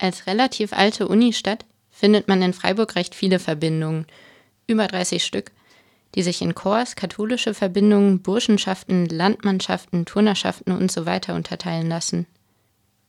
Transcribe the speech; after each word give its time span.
Als 0.00 0.26
relativ 0.26 0.72
alte 0.72 1.06
Unistadt 1.06 1.66
findet 1.90 2.26
man 2.26 2.40
in 2.40 2.54
Freiburg 2.54 2.96
recht 2.96 3.14
viele 3.14 3.38
Verbindungen, 3.38 4.06
über 4.66 4.86
30 4.86 5.22
Stück, 5.22 5.52
die 6.14 6.22
sich 6.22 6.40
in 6.40 6.54
Chors, 6.54 6.96
katholische 6.96 7.52
Verbindungen, 7.52 8.22
Burschenschaften, 8.22 9.06
Landmannschaften, 9.06 10.06
Turnerschaften 10.06 10.72
usw. 10.72 11.20
So 11.26 11.32
unterteilen 11.34 11.88
lassen. 11.90 12.26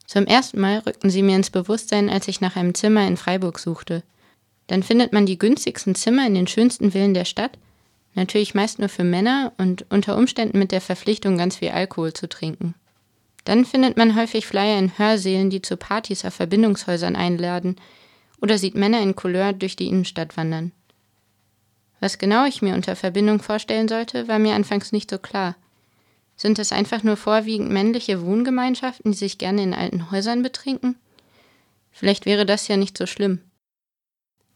Zum 0.05 0.25
ersten 0.25 0.59
Mal 0.59 0.79
rückten 0.79 1.09
sie 1.09 1.23
mir 1.23 1.37
ins 1.37 1.49
Bewusstsein, 1.49 2.09
als 2.09 2.27
ich 2.27 2.41
nach 2.41 2.57
einem 2.57 2.75
Zimmer 2.75 3.07
in 3.07 3.15
Freiburg 3.15 3.59
suchte. 3.59 4.03
Dann 4.67 4.83
findet 4.83 5.13
man 5.13 5.25
die 5.25 5.39
günstigsten 5.39 5.95
Zimmer 5.95 6.27
in 6.27 6.33
den 6.33 6.47
schönsten 6.47 6.91
Villen 6.91 7.13
der 7.13 7.25
Stadt, 7.25 7.57
natürlich 8.15 8.53
meist 8.53 8.79
nur 8.79 8.89
für 8.89 9.05
Männer 9.05 9.53
und 9.57 9.85
unter 9.89 10.17
Umständen 10.17 10.59
mit 10.59 10.73
der 10.73 10.81
Verpflichtung, 10.81 11.37
ganz 11.37 11.55
viel 11.55 11.69
Alkohol 11.69 12.11
zu 12.11 12.27
trinken. 12.27 12.75
Dann 13.43 13.65
findet 13.65 13.97
man 13.97 14.15
häufig 14.15 14.45
Flyer 14.45 14.77
in 14.77 14.97
Hörsälen, 14.97 15.49
die 15.49 15.61
zu 15.61 15.77
Partys 15.77 16.25
auf 16.25 16.35
Verbindungshäusern 16.35 17.15
einladen, 17.15 17.75
oder 18.41 18.57
sieht 18.57 18.75
Männer 18.75 19.01
in 19.01 19.15
Couleur 19.15 19.53
durch 19.53 19.75
die 19.75 19.87
Innenstadt 19.87 20.37
wandern. 20.37 20.71
Was 21.99 22.17
genau 22.17 22.45
ich 22.45 22.61
mir 22.61 22.73
unter 22.73 22.95
Verbindung 22.95 23.41
vorstellen 23.41 23.87
sollte, 23.87 24.27
war 24.27 24.39
mir 24.39 24.55
anfangs 24.55 24.91
nicht 24.91 25.09
so 25.09 25.19
klar. 25.19 25.55
Sind 26.35 26.57
es 26.57 26.71
einfach 26.71 27.03
nur 27.03 27.17
vorwiegend 27.17 27.69
männliche 27.69 28.23
Wohngemeinschaften, 28.25 29.11
die 29.11 29.17
sich 29.17 29.37
gerne 29.37 29.61
in 29.61 29.75
alten 29.75 30.09
Häusern 30.09 30.41
betrinken? 30.41 30.95
Vielleicht 31.91 32.25
wäre 32.25 32.47
das 32.47 32.67
ja 32.67 32.77
nicht 32.77 32.97
so 32.97 33.05
schlimm. 33.05 33.41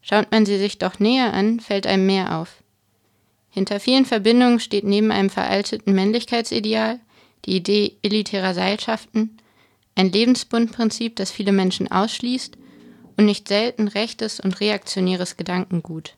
Schaut 0.00 0.30
man 0.32 0.46
sie 0.46 0.58
sich 0.58 0.78
doch 0.78 0.98
näher 0.98 1.32
an, 1.32 1.60
fällt 1.60 1.86
einem 1.86 2.06
mehr 2.06 2.38
auf. 2.38 2.62
Hinter 3.50 3.78
vielen 3.78 4.04
Verbindungen 4.04 4.58
steht 4.58 4.84
neben 4.84 5.12
einem 5.12 5.30
veralteten 5.30 5.94
Männlichkeitsideal 5.94 7.00
die 7.44 7.56
Idee 7.56 7.96
elitärer 8.02 8.54
Seilschaften, 8.54 9.38
ein 9.94 10.10
Lebensbundprinzip, 10.10 11.16
das 11.16 11.30
viele 11.30 11.52
Menschen 11.52 11.90
ausschließt 11.90 12.56
und 13.16 13.24
nicht 13.24 13.48
selten 13.48 13.88
rechtes 13.88 14.40
und 14.40 14.60
reaktionäres 14.60 15.36
Gedankengut. 15.36 16.16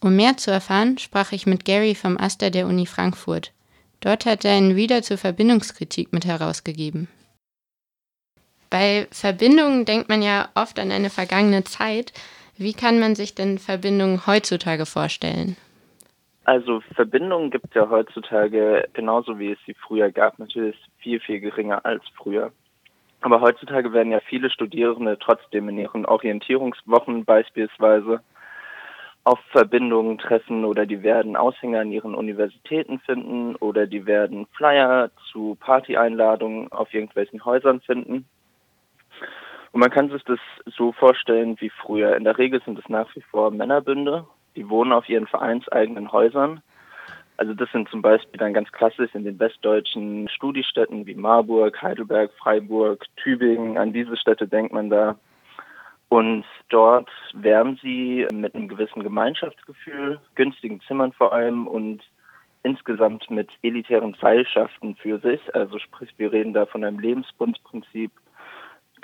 Um 0.00 0.16
mehr 0.16 0.36
zu 0.36 0.50
erfahren, 0.50 0.98
sprach 0.98 1.32
ich 1.32 1.46
mit 1.46 1.64
Gary 1.64 1.94
vom 1.94 2.18
Aster 2.18 2.50
der 2.50 2.66
Uni 2.66 2.86
Frankfurt. 2.86 3.52
Dort 4.00 4.26
hat 4.26 4.44
er 4.44 4.52
einen 4.52 4.72
Reader 4.72 5.02
zur 5.02 5.16
Verbindungskritik 5.18 6.12
mit 6.12 6.26
herausgegeben. 6.26 7.08
Bei 8.68 9.06
Verbindungen 9.10 9.84
denkt 9.84 10.08
man 10.08 10.22
ja 10.22 10.50
oft 10.54 10.78
an 10.78 10.90
eine 10.90 11.08
vergangene 11.08 11.64
Zeit. 11.64 12.12
Wie 12.58 12.74
kann 12.74 12.98
man 12.98 13.14
sich 13.14 13.34
denn 13.34 13.58
Verbindungen 13.58 14.26
heutzutage 14.26 14.86
vorstellen? 14.86 15.56
Also 16.46 16.80
Verbindungen 16.94 17.50
gibt 17.50 17.66
es 17.66 17.74
ja 17.74 17.90
heutzutage 17.90 18.88
genauso 18.92 19.36
wie 19.40 19.50
es 19.50 19.58
sie 19.66 19.74
früher 19.74 20.12
gab, 20.12 20.38
natürlich 20.38 20.76
viel, 20.98 21.18
viel 21.18 21.40
geringer 21.40 21.84
als 21.84 22.04
früher. 22.14 22.52
Aber 23.20 23.40
heutzutage 23.40 23.92
werden 23.92 24.12
ja 24.12 24.20
viele 24.20 24.48
Studierende 24.48 25.18
trotzdem 25.18 25.68
in 25.68 25.78
ihren 25.78 26.06
Orientierungswochen 26.06 27.24
beispielsweise 27.24 28.20
auf 29.24 29.40
Verbindungen 29.50 30.18
treffen 30.18 30.64
oder 30.64 30.86
die 30.86 31.02
werden 31.02 31.34
Aushänger 31.34 31.80
an 31.80 31.90
ihren 31.90 32.14
Universitäten 32.14 33.00
finden 33.00 33.56
oder 33.56 33.88
die 33.88 34.06
werden 34.06 34.46
Flyer 34.56 35.10
zu 35.32 35.56
Partyeinladungen 35.58 36.70
auf 36.70 36.94
irgendwelchen 36.94 37.44
Häusern 37.44 37.80
finden. 37.80 38.24
Und 39.72 39.80
man 39.80 39.90
kann 39.90 40.10
sich 40.10 40.22
das 40.22 40.38
so 40.64 40.92
vorstellen 40.92 41.56
wie 41.58 41.70
früher. 41.70 42.14
In 42.14 42.22
der 42.22 42.38
Regel 42.38 42.62
sind 42.64 42.78
es 42.78 42.88
nach 42.88 43.12
wie 43.16 43.22
vor 43.22 43.50
Männerbünde 43.50 44.26
die 44.56 44.68
wohnen 44.68 44.92
auf 44.92 45.08
ihren 45.08 45.26
vereinseigenen 45.26 46.10
Häusern. 46.10 46.62
Also 47.36 47.52
das 47.52 47.70
sind 47.70 47.88
zum 47.90 48.00
Beispiel 48.00 48.38
dann 48.38 48.54
ganz 48.54 48.72
klassisch 48.72 49.14
in 49.14 49.24
den 49.24 49.38
westdeutschen 49.38 50.28
Studiestädten 50.28 51.06
wie 51.06 51.14
Marburg, 51.14 51.80
Heidelberg, 51.82 52.32
Freiburg, 52.38 53.04
Tübingen. 53.16 53.76
An 53.76 53.92
diese 53.92 54.16
Städte 54.16 54.48
denkt 54.48 54.72
man 54.72 54.88
da. 54.88 55.16
Und 56.08 56.44
dort 56.70 57.10
werden 57.34 57.78
sie 57.82 58.26
mit 58.32 58.54
einem 58.54 58.68
gewissen 58.68 59.02
Gemeinschaftsgefühl, 59.02 60.20
günstigen 60.34 60.80
Zimmern 60.82 61.12
vor 61.12 61.32
allem 61.32 61.66
und 61.66 62.02
insgesamt 62.62 63.30
mit 63.30 63.50
elitären 63.62 64.16
Seilschaften 64.20 64.96
für 64.96 65.18
sich. 65.18 65.40
Also 65.54 65.78
sprich, 65.78 66.12
wir 66.16 66.32
reden 66.32 66.52
da 66.52 66.64
von 66.66 66.84
einem 66.84 66.98
Lebensbundprinzip, 67.00 68.12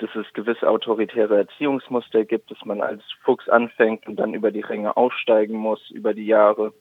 dass 0.03 0.15
es 0.15 0.33
gewisse 0.33 0.69
autoritäre 0.69 1.37
Erziehungsmuster 1.37 2.25
gibt, 2.25 2.51
dass 2.51 2.63
man 2.65 2.81
als 2.81 3.01
Fuchs 3.23 3.47
anfängt 3.47 4.05
und 4.05 4.17
dann 4.17 4.33
über 4.33 4.51
die 4.51 4.61
Ränge 4.61 4.97
aufsteigen 4.97 5.57
muss 5.57 5.89
über 5.91 6.13
die 6.13 6.25
Jahre. 6.25 6.73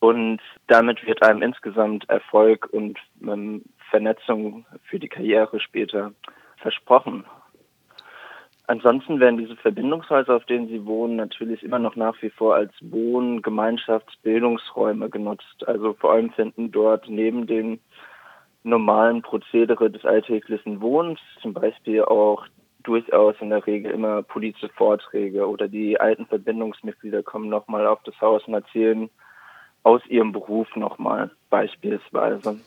Und 0.00 0.40
damit 0.66 1.06
wird 1.06 1.22
einem 1.22 1.40
insgesamt 1.42 2.08
Erfolg 2.10 2.68
und 2.70 2.98
ähm, 3.22 3.62
Vernetzung 3.88 4.66
für 4.84 4.98
die 4.98 5.08
Karriere 5.08 5.60
später 5.60 6.12
versprochen. 6.58 7.24
Ansonsten 8.66 9.18
werden 9.18 9.38
diese 9.38 9.56
Verbindungshäuser, 9.56 10.36
auf 10.36 10.44
denen 10.44 10.68
sie 10.68 10.84
wohnen, 10.84 11.16
natürlich 11.16 11.62
immer 11.62 11.78
noch 11.78 11.96
nach 11.96 12.20
wie 12.20 12.30
vor 12.30 12.54
als 12.54 12.72
Wohn-, 12.80 13.42
Gemeinschafts-, 13.42 14.20
Bildungsräume 14.22 15.08
genutzt. 15.08 15.66
Also 15.66 15.94
vor 15.94 16.12
allem 16.12 16.30
finden 16.32 16.70
dort 16.70 17.08
neben 17.08 17.46
den 17.46 17.80
normalen 18.64 19.22
Prozedere 19.22 19.90
des 19.90 20.04
alltäglichen 20.04 20.80
Wohnens, 20.80 21.20
zum 21.40 21.52
Beispiel 21.52 22.04
auch 22.04 22.46
durchaus 22.82 23.34
in 23.40 23.50
der 23.50 23.66
Regel 23.66 23.92
immer 23.92 24.22
politische 24.22 24.68
Vorträge 24.68 25.48
oder 25.48 25.68
die 25.68 26.00
alten 26.00 26.26
Verbindungsmitglieder 26.26 27.22
kommen 27.22 27.48
nochmal 27.48 27.86
auf 27.86 28.02
das 28.04 28.20
Haus 28.20 28.42
und 28.46 28.54
erzählen 28.54 29.08
aus 29.84 30.04
ihrem 30.06 30.32
Beruf 30.32 30.74
nochmal 30.76 31.30
beispielsweise. 31.50 32.58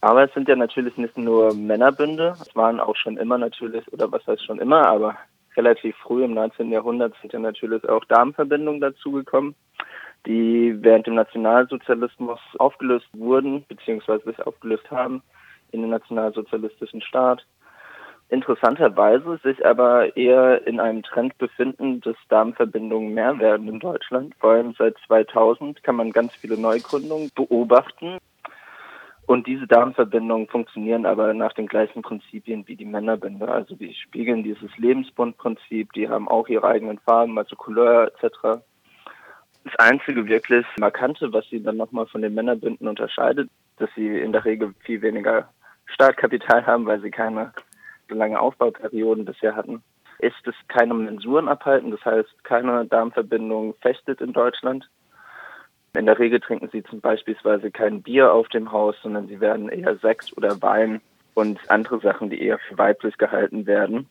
Aber 0.00 0.24
es 0.24 0.34
sind 0.34 0.48
ja 0.48 0.56
natürlich 0.56 0.96
nicht 0.96 1.16
nur 1.16 1.54
Männerbünde, 1.54 2.34
es 2.40 2.54
waren 2.56 2.80
auch 2.80 2.96
schon 2.96 3.18
immer 3.18 3.38
natürlich, 3.38 3.90
oder 3.92 4.10
was 4.10 4.26
heißt 4.26 4.44
schon 4.44 4.58
immer, 4.58 4.86
aber 4.86 5.16
relativ 5.56 5.94
früh 5.96 6.24
im 6.24 6.34
19. 6.34 6.70
Jahrhundert 6.70 7.14
sind 7.20 7.32
ja 7.32 7.38
natürlich 7.38 7.86
auch 7.88 8.04
Damenverbindungen 8.06 8.80
dazugekommen, 8.80 9.54
die 10.26 10.74
während 10.80 11.06
dem 11.06 11.14
Nationalsozialismus 11.14 12.40
aufgelöst 12.58 13.08
wurden, 13.12 13.64
beziehungsweise 13.68 14.24
sich 14.24 14.40
aufgelöst 14.46 14.90
haben 14.90 15.22
in 15.72 15.82
den 15.82 15.90
nationalsozialistischen 15.90 17.02
Staat. 17.02 17.44
Interessanterweise 18.28 19.38
sich 19.42 19.64
aber 19.66 20.16
eher 20.16 20.66
in 20.66 20.80
einem 20.80 21.02
Trend 21.02 21.36
befinden, 21.36 22.00
dass 22.00 22.16
Darmverbindungen 22.30 23.12
mehr 23.12 23.38
werden 23.38 23.68
in 23.68 23.78
Deutschland. 23.78 24.34
Vor 24.40 24.52
allem 24.52 24.74
seit 24.78 24.96
2000 25.06 25.82
kann 25.82 25.96
man 25.96 26.12
ganz 26.12 26.34
viele 26.36 26.56
Neugründungen 26.56 27.30
beobachten. 27.34 28.16
Und 29.26 29.46
diese 29.46 29.66
Darmverbindungen 29.66 30.48
funktionieren 30.48 31.04
aber 31.06 31.34
nach 31.34 31.52
den 31.52 31.66
gleichen 31.66 32.02
Prinzipien 32.02 32.66
wie 32.66 32.76
die 32.76 32.86
Männerbinde. 32.86 33.48
Also 33.48 33.74
die 33.76 33.94
spiegeln 33.94 34.42
dieses 34.42 34.76
Lebensbundprinzip, 34.78 35.92
die 35.92 36.08
haben 36.08 36.26
auch 36.26 36.48
ihre 36.48 36.66
eigenen 36.66 36.98
Farben, 37.00 37.38
also 37.38 37.54
Couleur 37.54 38.10
etc. 38.14 38.62
Das 39.64 39.76
einzige 39.78 40.26
wirklich 40.26 40.66
Markante, 40.78 41.32
was 41.32 41.48
sie 41.50 41.62
dann 41.62 41.76
nochmal 41.76 42.06
von 42.06 42.22
den 42.22 42.34
Männerbünden 42.34 42.88
unterscheidet, 42.88 43.50
dass 43.76 43.90
sie 43.94 44.08
in 44.08 44.32
der 44.32 44.44
Regel 44.44 44.74
viel 44.84 45.02
weniger 45.02 45.50
Startkapital 45.94 46.66
haben, 46.66 46.86
weil 46.86 47.00
sie 47.00 47.10
keine 47.10 47.52
so 48.08 48.14
lange 48.14 48.40
Aufbauperioden 48.40 49.24
bisher 49.24 49.56
hatten, 49.56 49.82
ist 50.18 50.46
es 50.46 50.54
keine 50.68 50.94
Mensuren 50.94 51.48
abhalten. 51.48 51.90
Das 51.90 52.04
heißt, 52.04 52.44
keine 52.44 52.86
Darmverbindung 52.86 53.74
festet 53.80 54.20
in 54.20 54.32
Deutschland. 54.32 54.88
In 55.94 56.06
der 56.06 56.18
Regel 56.18 56.40
trinken 56.40 56.70
sie 56.72 56.82
zum 56.84 57.00
Beispiel 57.00 57.36
kein 57.72 58.02
Bier 58.02 58.32
auf 58.32 58.48
dem 58.48 58.72
Haus, 58.72 58.96
sondern 59.02 59.28
sie 59.28 59.40
werden 59.40 59.68
eher 59.68 59.96
Sekt 59.96 60.32
oder 60.36 60.60
Wein 60.62 61.00
und 61.34 61.58
andere 61.70 62.00
Sachen, 62.00 62.30
die 62.30 62.42
eher 62.42 62.58
für 62.58 62.78
weiblich 62.78 63.18
gehalten 63.18 63.66
werden. 63.66 64.08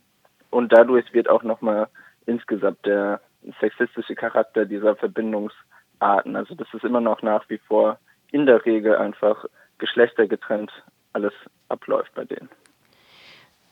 Und 0.49 0.71
dadurch 0.73 1.11
wird 1.13 1.29
auch 1.29 1.43
nochmal 1.43 1.87
insgesamt 2.25 2.85
der 2.85 3.21
sexistische 3.59 4.15
Charakter 4.15 4.65
dieser 4.65 4.95
Verbindungsarten, 4.95 6.35
also 6.35 6.53
das 6.53 6.67
ist 6.73 6.83
immer 6.83 7.01
noch 7.01 7.21
nach 7.23 7.49
wie 7.49 7.57
vor 7.57 7.97
in 8.31 8.45
der 8.45 8.63
Regel 8.65 8.95
einfach 8.95 9.45
geschlechtergetrennt 9.79 10.71
alles 11.13 11.33
abläuft 11.69 12.13
bei 12.15 12.25
denen. 12.25 12.49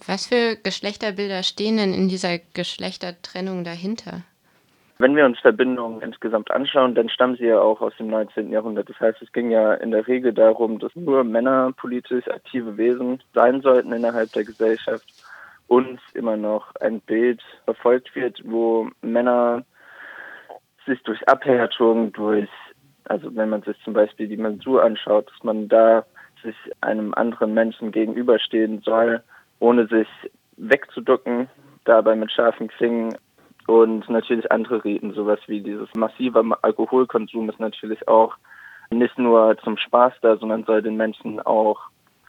Was 0.07 0.27
für 0.27 0.55
Geschlechterbilder 0.55 1.43
stehen 1.43 1.77
denn 1.77 1.93
in 1.93 2.07
dieser 2.07 2.39
Geschlechtertrennung 2.53 3.63
dahinter? 3.63 4.23
Wenn 4.97 5.15
wir 5.15 5.25
uns 5.25 5.39
Verbindungen 5.39 6.01
insgesamt 6.01 6.51
anschauen, 6.51 6.93
dann 6.93 7.07
stammen 7.07 7.37
sie 7.37 7.45
ja 7.45 7.59
auch 7.59 7.79
aus 7.79 7.93
dem 7.97 8.07
19. 8.07 8.51
Jahrhundert. 8.51 8.89
Das 8.89 8.99
heißt, 8.99 9.21
es 9.21 9.31
ging 9.31 9.49
ja 9.49 9.73
in 9.75 9.91
der 9.91 10.07
Regel 10.07 10.33
darum, 10.33 10.77
dass 10.79 10.93
nur 10.95 11.23
Männer 11.23 11.71
politisch 11.77 12.27
aktive 12.27 12.75
Wesen 12.77 13.23
sein 13.33 13.61
sollten 13.61 13.93
innerhalb 13.93 14.31
der 14.33 14.43
Gesellschaft 14.43 15.05
und 15.67 16.01
immer 16.13 16.35
noch 16.35 16.75
ein 16.81 16.99
Bild 16.99 17.41
verfolgt 17.63 18.13
wird, 18.13 18.41
wo 18.43 18.89
Männer 19.01 19.63
sich 20.85 21.01
durch 21.03 21.25
Abhärtung, 21.29 22.11
durch, 22.11 22.49
also 23.05 23.33
wenn 23.35 23.49
man 23.49 23.61
sich 23.61 23.77
zum 23.85 23.93
Beispiel 23.93 24.27
die 24.27 24.37
Mensur 24.37 24.83
anschaut, 24.83 25.31
dass 25.31 25.43
man 25.43 25.69
da 25.69 26.05
sich 26.43 26.55
einem 26.81 27.13
anderen 27.13 27.53
Menschen 27.53 27.91
gegenüberstehen 27.91 28.81
soll, 28.81 29.23
ohne 29.59 29.87
sich 29.87 30.07
wegzuducken, 30.57 31.49
dabei 31.85 32.15
mit 32.15 32.31
scharfen 32.31 32.67
Klingen 32.67 33.17
und 33.67 34.09
natürlich 34.09 34.51
andere 34.51 34.83
Riten, 34.83 35.13
sowas 35.13 35.39
wie 35.47 35.61
dieses 35.61 35.87
massive 35.95 36.43
Alkoholkonsum 36.61 37.49
ist 37.49 37.59
natürlich 37.59 38.07
auch 38.07 38.35
nicht 38.89 39.17
nur 39.19 39.57
zum 39.63 39.77
Spaß 39.77 40.13
da, 40.21 40.37
sondern 40.37 40.63
soll 40.63 40.81
den 40.81 40.97
Menschen 40.97 41.39
auch 41.41 41.79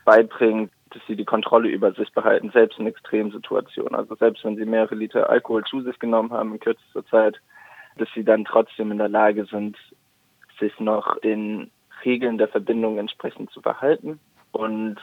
beibringen, 0.04 0.70
dass 0.90 1.00
sie 1.06 1.16
die 1.16 1.24
Kontrolle 1.24 1.68
über 1.68 1.92
sich 1.92 2.12
behalten, 2.12 2.50
selbst 2.50 2.78
in 2.78 2.86
Extremsituationen. 2.86 3.94
Also 3.94 4.16
selbst 4.16 4.44
wenn 4.44 4.56
sie 4.56 4.64
mehrere 4.64 4.94
Liter 4.94 5.30
Alkohol 5.30 5.64
zu 5.64 5.80
sich 5.82 5.98
genommen 5.98 6.32
haben 6.32 6.52
in 6.52 6.60
kürzester 6.60 7.06
Zeit, 7.06 7.40
dass 7.96 8.08
sie 8.14 8.24
dann 8.24 8.44
trotzdem 8.44 8.92
in 8.92 8.98
der 8.98 9.08
Lage 9.08 9.46
sind, 9.46 9.76
sich 10.58 10.78
noch 10.78 11.18
den 11.20 11.70
Regeln 12.04 12.38
der 12.38 12.48
Verbindung 12.48 12.98
entsprechend 12.98 13.50
zu 13.50 13.60
verhalten. 13.60 14.18
Und 14.52 14.96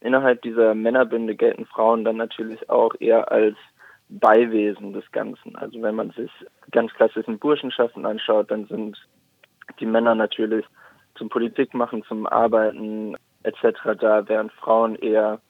innerhalb 0.00 0.42
dieser 0.42 0.74
Männerbünde 0.74 1.34
gelten 1.34 1.66
Frauen 1.66 2.04
dann 2.04 2.16
natürlich 2.16 2.68
auch 2.70 2.94
eher 2.98 3.30
als 3.30 3.56
Beiwesen 4.08 4.92
des 4.92 5.10
Ganzen. 5.12 5.56
Also 5.56 5.82
wenn 5.82 5.94
man 5.94 6.10
sich 6.12 6.30
ganz 6.70 6.92
klassischen 6.94 7.38
Burschenschaften 7.38 8.06
anschaut, 8.06 8.50
dann 8.50 8.66
sind 8.66 8.96
die 9.80 9.86
Männer 9.86 10.14
natürlich 10.14 10.64
zum 11.16 11.28
Politik 11.28 11.74
machen, 11.74 12.02
zum 12.04 12.26
Arbeiten 12.26 13.16
etc. 13.42 13.98
da, 13.98 14.26
während 14.28 14.52
Frauen 14.52 14.94
eher 14.96 15.40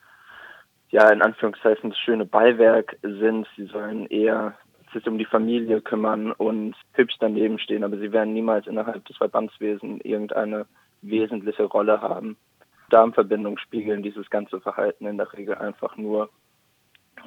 ja 0.90 1.10
in 1.10 1.22
Anführungszeichen 1.22 1.90
das 1.90 1.98
schöne 1.98 2.24
Beiwerk 2.24 2.96
sind. 3.02 3.46
Sie 3.56 3.66
sollen 3.66 4.06
eher 4.06 4.54
sich 4.92 5.06
um 5.06 5.18
die 5.18 5.24
Familie 5.24 5.80
kümmern 5.80 6.32
und 6.32 6.74
hübsch 6.92 7.16
daneben 7.20 7.58
stehen, 7.58 7.84
aber 7.84 7.98
sie 7.98 8.12
werden 8.12 8.32
niemals 8.32 8.66
innerhalb 8.66 9.04
des 9.06 9.16
Verbandswesens 9.16 10.04
irgendeine 10.04 10.66
wesentliche 11.02 11.64
Rolle 11.64 12.00
haben. 12.00 12.36
Darmverbindungen 12.90 13.58
spiegeln 13.58 14.02
dieses 14.02 14.30
ganze 14.30 14.60
Verhalten 14.60 15.06
in 15.06 15.18
der 15.18 15.32
Regel 15.32 15.54
einfach 15.54 15.96
nur 15.96 16.30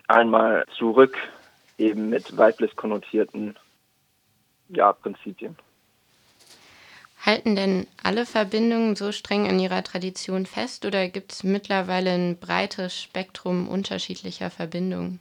einmal 0.08 0.66
zurück, 0.78 1.18
eben 1.78 2.10
mit 2.10 2.38
weiblich 2.38 2.76
konnotierten 2.76 3.58
ja, 4.70 4.94
Prinzipien. 4.94 5.56
Halten 7.24 7.56
denn 7.56 7.86
alle 8.02 8.26
Verbindungen 8.26 8.96
so 8.96 9.12
streng 9.12 9.48
an 9.48 9.60
ihrer 9.60 9.84
Tradition 9.84 10.48
fest 10.48 10.86
oder 10.86 11.08
gibt 11.08 11.34
es 11.34 11.44
mittlerweile 11.44 12.12
ein 12.12 12.40
breites 12.40 13.00
Spektrum 13.00 13.68
unterschiedlicher 13.68 14.50
Verbindungen? 14.50 15.20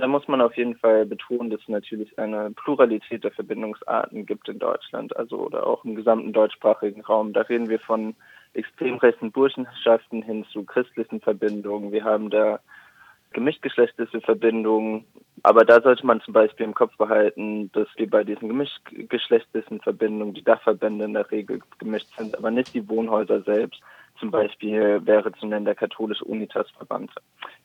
Da 0.00 0.06
muss 0.06 0.26
man 0.28 0.40
auf 0.40 0.56
jeden 0.56 0.76
Fall 0.76 1.04
betonen, 1.04 1.50
dass 1.50 1.60
es 1.60 1.68
natürlich 1.68 2.18
eine 2.18 2.50
Pluralität 2.52 3.22
der 3.22 3.32
Verbindungsarten 3.32 4.24
gibt 4.24 4.48
in 4.48 4.58
Deutschland, 4.58 5.14
also 5.14 5.36
oder 5.36 5.66
auch 5.66 5.84
im 5.84 5.94
gesamten 5.94 6.32
deutschsprachigen 6.32 7.02
Raum. 7.02 7.34
Da 7.34 7.42
reden 7.42 7.68
wir 7.68 7.80
von 7.80 8.16
extrem 8.54 8.96
rechten 8.96 9.30
Burschenschaften 9.30 10.22
hin 10.22 10.46
zu 10.52 10.64
christlichen 10.64 11.20
Verbindungen. 11.20 11.92
Wir 11.92 12.04
haben 12.04 12.30
da 12.30 12.60
gemischtgeschlechtliche 13.32 14.22
Verbindungen. 14.22 15.04
Aber 15.42 15.66
da 15.66 15.82
sollte 15.82 16.06
man 16.06 16.22
zum 16.22 16.32
Beispiel 16.32 16.64
im 16.64 16.74
Kopf 16.74 16.96
behalten, 16.96 17.70
dass 17.72 17.88
wir 17.96 18.08
bei 18.08 18.24
diesen 18.24 18.48
gemischtgeschlechtlichen 18.48 19.80
Verbindungen 19.80 20.32
die 20.32 20.44
Dachverbände 20.44 21.04
in 21.04 21.12
der 21.12 21.30
Regel 21.30 21.60
gemischt 21.78 22.08
sind, 22.16 22.36
aber 22.38 22.50
nicht 22.50 22.72
die 22.72 22.88
Wohnhäuser 22.88 23.42
selbst. 23.42 23.80
Zum 24.20 24.30
Beispiel 24.30 25.00
wäre 25.06 25.32
zu 25.32 25.46
nennen 25.46 25.64
der 25.64 25.74
katholische 25.74 26.24
Unitas-Verband. 26.24 27.10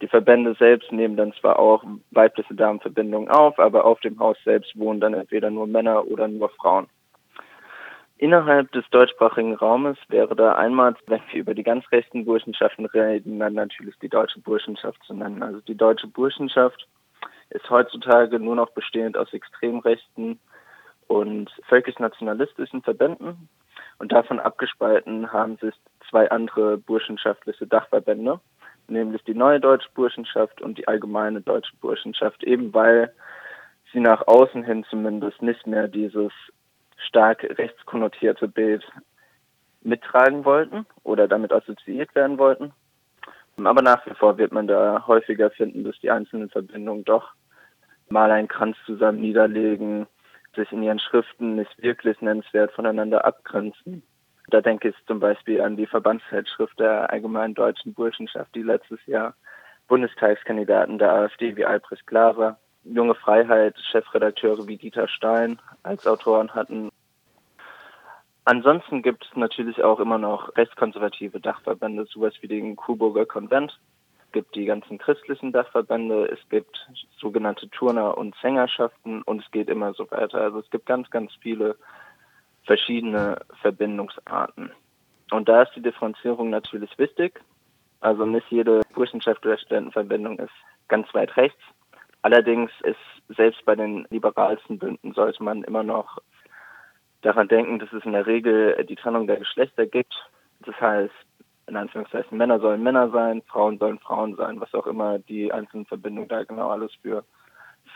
Die 0.02 0.07
Verbände 0.07 0.56
selbst 0.57 0.90
nehmen 0.90 1.18
dann 1.18 1.34
zwar 1.34 1.60
auch 1.60 1.84
weibliche 2.12 2.56
Damenverbindungen 2.56 3.30
auf, 3.30 3.60
aber 3.60 3.84
auf 3.84 4.00
dem 4.00 4.18
Haus 4.19 4.38
selbst 4.46 4.78
wohnen 4.80 5.02
dann 5.02 5.13
entweder 5.13 5.50
nur 5.50 5.68
Männer 5.68 6.07
oder 6.07 6.30
nur 6.30 6.50
Frauen. 6.50 6.88
Innerhalb 8.18 8.72
des 8.72 8.86
deutschsprachigen 8.92 9.56
Raumes 9.56 9.98
wäre 10.07 10.34
da 10.38 10.56
einmal, 10.56 10.96
wenn 11.07 11.22
wir 11.31 11.42
über 11.42 11.54
die 11.54 11.63
ganz 11.63 11.84
rechten 11.92 12.24
Burschenschaften 12.24 12.86
reden, 12.86 13.40
dann 13.40 13.54
natürlich 13.54 13.96
die 14.00 14.07
deutsche 14.07 14.40
Burschenschaft 14.40 15.04
zu 15.04 15.13
nennen. 15.13 15.44
Also 15.44 15.60
die 15.60 15.75
deutsche 15.75 16.07
Burschenschaft 16.07 16.88
ist 17.50 17.69
heutzutage 17.69 18.40
nur 18.40 18.56
noch 18.56 18.69
bestehend 18.69 19.18
aus 19.18 19.34
extrem 19.34 19.80
rechten 19.80 20.40
und 21.07 21.52
völkisch-nationalistischen 21.68 22.81
Verbänden. 22.81 23.50
Und 23.97 24.12
davon 24.12 24.39
abgespalten 24.39 25.31
haben 25.31 25.57
sich 25.57 25.74
zwei 26.09 26.30
andere 26.30 26.77
burschenschaftliche 26.77 27.65
Dachverbände, 27.65 28.39
nämlich 28.88 29.24
die 29.24 29.33
Neue 29.33 29.59
Deutsche 29.59 29.89
Burschenschaft 29.94 30.62
und 30.62 30.77
die 30.77 30.88
Allgemeine 30.88 31.42
Deutsche 31.42 31.75
Burschenschaft, 31.81 32.44
eben 32.44 32.74
weil 32.74 33.13
sie 33.94 34.00
nach 34.00 34.27
außen 34.27 34.63
hin 34.63 34.86
zumindest 34.89 35.42
nicht 35.42 35.65
mehr 35.65 35.88
dieses 35.88 36.31
stark 36.97 37.44
rechtskonnotierte 37.44 38.47
Bild 38.47 38.83
mittragen 39.81 40.44
wollten 40.45 40.86
oder 41.03 41.27
damit 41.27 41.53
assoziiert 41.53 42.13
werden 42.15 42.38
wollten. 42.38 42.74
Aber 43.63 43.81
nach 43.81 44.06
wie 44.06 44.13
vor 44.15 44.38
wird 44.38 44.51
man 44.51 44.68
da 44.68 45.06
häufiger 45.07 45.50
finden, 45.51 45.83
dass 45.83 45.97
die 46.00 46.12
einzelnen 46.12 46.50
Verbindungen 46.50 47.06
doch 47.06 47.33
mal 48.09 48.31
einen 48.31 48.47
Kranz 48.47 48.75
zusammen 48.86 49.21
niederlegen, 49.21 50.07
sich 50.56 50.72
in 50.72 50.84
ihren 50.84 51.00
Schriften 51.00 51.56
nicht 51.56 51.81
wirklich 51.81 52.22
nennenswert 52.22 52.72
voneinander 52.72 53.25
abgrenzen. 53.25 54.04
Da 54.50 54.62
denke 54.62 54.90
ich 54.90 54.96
zum 55.07 55.19
Beispiel 55.19 55.62
an 55.62 55.75
die 55.75 55.88
Verbandszeitschrift 55.88 56.80
der 56.80 57.10
Allgemeinen 57.10 57.56
Deutschen 57.56 57.94
Burschenschaft, 57.94 58.54
die 58.56 58.62
letztes 58.62 59.00
Jahr 59.06 59.36
Bundestagskandidaten 59.88 60.98
der 60.98 61.13
AfD 61.13 61.56
wie 61.56 61.66
Albrecht 61.66 62.06
Glaser 62.07 62.57
Junge 62.86 63.16
Freiheit, 63.16 63.75
Chefredakteure 63.92 64.68
wie 64.68 64.78
Dieter 64.78 65.07
Stein 65.07 65.60
als 65.81 66.06
Autoren 66.06 66.54
hatten. 66.54 66.90
Ansonsten 68.46 69.02
gibt 69.02 69.25
es 69.25 69.36
natürlich 69.36 69.84
auch 69.84 70.00
immer 70.00 70.19
noch 70.19 70.56
rechtskonservative 70.56 71.40
Dachverbände, 71.40 72.06
sowas 72.06 72.36
wie 72.42 72.48
den 72.48 72.75
Coburger 72.75 73.25
Konvent. 73.25 73.80
Es 74.36 74.42
gibt 74.44 74.56
die 74.58 74.66
ganzen 74.66 74.98
christlichen 74.98 75.54
Dachverbände, 75.54 76.26
es 76.26 76.50
gibt 76.50 76.90
sogenannte 77.18 77.70
Turner- 77.70 78.18
und 78.18 78.36
Sängerschaften 78.42 79.22
und 79.22 79.42
es 79.42 79.50
geht 79.52 79.70
immer 79.70 79.94
so 79.94 80.12
weiter. 80.12 80.42
Also 80.42 80.60
es 80.60 80.70
gibt 80.72 80.88
ganz, 80.88 81.10
ganz 81.10 81.32
viele 81.40 81.78
verschiedene 82.66 83.40
Verbindungsarten. 83.62 84.72
Und 85.32 85.48
da 85.48 85.62
ist 85.62 85.72
die 85.78 85.82
Differenzierung 85.82 86.50
natürlich 86.50 86.98
wichtig. 86.98 87.40
Also 88.02 88.26
nicht 88.26 88.46
jede 88.50 88.82
Burschenschaft 88.94 89.46
oder 89.46 89.58
Studentenverbindung 89.58 90.38
ist 90.40 90.52
ganz 90.90 91.08
weit 91.14 91.38
rechts. 91.38 91.62
Allerdings 92.22 92.72
ist 92.84 93.00
selbst 93.38 93.64
bei 93.64 93.78
den 93.78 94.06
liberalsten 94.10 94.78
Bünden 94.78 95.14
sollte 95.14 95.42
man 95.44 95.64
immer 95.64 95.84
noch 95.84 96.22
daran 97.22 97.48
denken, 97.48 97.80
dass 97.80 97.94
es 97.94 98.04
in 98.04 98.12
der 98.12 98.28
Regel 98.28 98.84
die 98.84 98.98
Trennung 98.98 99.28
der 99.28 99.38
Geschlechter 99.38 99.86
gibt. 99.86 100.14
Das 100.66 100.76
heißt, 100.81 101.14
in 101.68 101.76
Anführungszeichen, 101.76 102.38
Männer 102.38 102.60
sollen 102.60 102.84
Männer 102.84 103.10
sein, 103.10 103.42
Frauen 103.44 103.78
sollen 103.80 104.00
Frauen 104.00 104.36
sein, 104.36 104.60
was 104.60 104.74
auch 104.74 104.88
immer 104.88 105.20
die 105.20 105.52
einzelnen 105.52 105.86
Verbindungen 105.86 106.30
da 106.30 106.44
genau 106.44 106.70
alles 106.70 106.92
für 107.02 107.24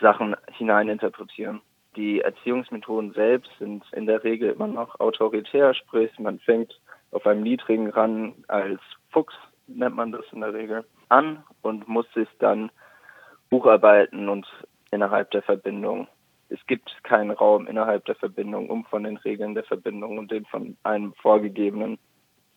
Sachen 0.00 0.34
hineininterpretieren. 0.52 1.60
Die 1.96 2.20
Erziehungsmethoden 2.20 3.12
selbst 3.12 3.50
sind 3.58 3.84
in 3.92 4.06
der 4.06 4.22
Regel 4.22 4.50
immer 4.50 4.66
noch 4.66 4.98
autoritär, 5.00 5.74
sprich 5.74 6.16
man 6.18 6.38
fängt 6.38 6.80
auf 7.10 7.26
einem 7.26 7.42
niedrigen 7.42 7.90
Rang 7.90 8.44
als 8.48 8.80
Fuchs, 9.10 9.34
nennt 9.66 9.96
man 9.96 10.12
das 10.12 10.24
in 10.32 10.40
der 10.40 10.54
Regel, 10.54 10.84
an 11.08 11.42
und 11.62 11.88
muss 11.88 12.06
sich 12.14 12.28
dann 12.38 12.70
Bucharbeiten 13.50 14.28
und 14.28 14.46
innerhalb 14.92 15.30
der 15.32 15.42
Verbindung. 15.42 16.06
Es 16.48 16.64
gibt 16.66 16.92
keinen 17.04 17.30
Raum 17.30 17.66
innerhalb 17.66 18.04
der 18.04 18.16
Verbindung, 18.16 18.70
um 18.70 18.84
von 18.84 19.04
den 19.04 19.16
Regeln 19.18 19.54
der 19.54 19.64
Verbindung 19.64 20.18
und 20.18 20.30
den 20.30 20.44
von 20.46 20.76
einem 20.82 21.12
vorgegebenen 21.14 21.98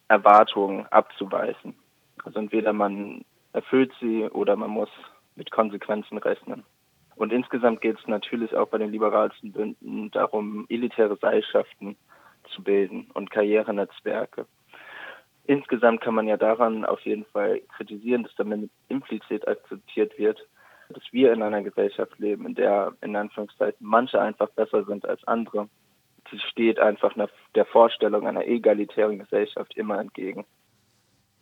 Erwartungen 0.08 0.86
abzuweichen. 0.88 1.76
Also 2.24 2.40
entweder 2.40 2.74
man 2.74 3.26
erfüllt 3.54 3.92
sie 4.00 4.24
oder 4.26 4.56
man 4.56 4.70
muss 4.70 4.90
mit 5.36 5.52
Konsequenzen 5.52 6.18
rechnen. 6.18 6.64
Und 7.16 7.32
insgesamt 7.32 7.82
geht 7.82 8.00
es 8.00 8.08
natürlich 8.08 8.56
auch 8.56 8.68
bei 8.68 8.78
den 8.78 8.92
liberalsten 8.92 9.52
Bünden 9.52 10.10
darum, 10.12 10.66
elitäre 10.70 11.16
Seilschaften 11.18 11.96
zu 12.50 12.64
bilden 12.64 13.10
und 13.14 13.30
Karrierenetzwerke. 13.30 14.46
Insgesamt 15.46 16.02
kann 16.02 16.16
man 16.16 16.28
ja 16.28 16.38
daran 16.38 16.86
auf 16.86 17.02
jeden 17.02 17.26
Fall 17.26 17.62
kritisieren, 17.76 18.24
dass 18.24 18.34
damit 18.36 18.70
implizit 18.88 19.48
akzeptiert 19.48 20.18
wird, 20.18 20.40
dass 20.90 21.04
wir 21.12 21.34
in 21.34 21.42
einer 21.42 21.62
Gesellschaft 21.62 22.18
leben, 22.18 22.46
in 22.46 22.56
der 22.56 22.94
in 23.02 23.16
Anführungszeichen 23.16 23.86
manche 23.86 24.22
einfach 24.22 24.50
besser 24.52 24.86
sind 24.86 25.06
als 25.06 25.24
andere. 25.26 25.68
Sie 26.32 26.40
steht 26.40 26.80
einfach 26.80 27.14
der 27.56 27.66
Vorstellung 27.66 28.28
einer 28.28 28.46
egalitären 28.48 29.20
Gesellschaft 29.20 29.76
immer 29.76 30.00
entgegen. 30.00 30.46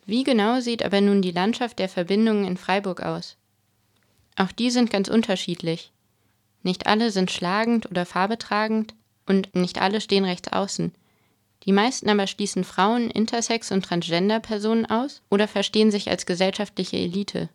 Wie 0.04 0.24
genau 0.24 0.60
sieht 0.60 0.84
aber 0.84 1.00
nun 1.00 1.22
die 1.22 1.30
Landschaft 1.30 1.78
der 1.78 1.88
Verbindungen 1.88 2.44
in 2.44 2.56
Freiburg 2.56 3.02
aus? 3.02 3.38
Auch 4.36 4.50
die 4.50 4.70
sind 4.70 4.90
ganz 4.90 5.08
unterschiedlich. 5.08 5.92
Nicht 6.62 6.86
alle 6.86 7.10
sind 7.10 7.30
schlagend 7.30 7.90
oder 7.90 8.06
farbetragend 8.06 8.94
und 9.26 9.54
nicht 9.54 9.80
alle 9.80 10.00
stehen 10.00 10.24
rechts 10.24 10.52
außen. 10.52 10.92
Die 11.64 11.72
meisten 11.72 12.08
aber 12.08 12.26
schließen 12.26 12.64
Frauen, 12.64 13.10
Intersex 13.10 13.70
und 13.70 13.84
Transgender-Personen 13.84 14.86
aus 14.86 15.22
oder 15.30 15.46
verstehen 15.46 15.90
sich 15.90 16.10
als 16.10 16.26
gesellschaftliche 16.26 16.96
Elite. 16.96 17.48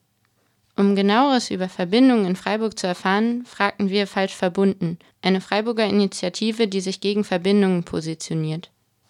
Um 0.78 0.96
genaueres 0.96 1.50
über 1.50 1.70
Verbindungen 1.70 2.28
in 2.28 2.36
Freiburg 2.36 2.78
zu 2.78 2.86
erfahren, 2.86 3.44
fragten 3.46 3.90
wir 3.90 4.06
Falsch 4.06 4.36
verbunden, 4.36 5.00
eine 5.24 5.42
Freiburger 5.42 5.86
Initiative, 5.86 6.68
die 6.68 6.82
sich 6.82 7.02
gegen 7.02 7.24
Verbindungen 7.24 7.84
positioniert. 7.84 8.70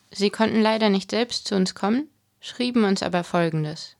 Sie 0.09 0.29
konnten 0.29 0.61
leider 0.61 0.89
nicht 0.89 1.11
selbst 1.11 1.45
zu 1.45 1.55
uns 1.55 1.75
kommen, 1.75 2.09
schrieben 2.39 2.85
uns 2.85 3.03
aber 3.03 3.25
Folgendes. 3.25 3.97